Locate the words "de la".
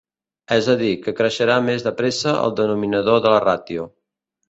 3.27-3.47